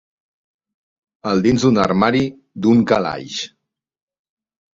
El 1.31 1.43
dins 1.47 1.65
d'un 1.65 1.77
armari, 1.83 2.23
d'un 2.65 2.81
calaix. 2.93 3.37